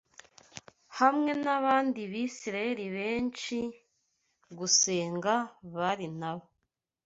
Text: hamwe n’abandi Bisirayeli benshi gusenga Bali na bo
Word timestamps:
hamwe 0.99 1.31
n’abandi 1.43 1.99
Bisirayeli 2.11 2.85
benshi 2.97 3.57
gusenga 4.57 5.33
Bali 5.73 6.07
na 6.19 6.31
bo 6.37 6.45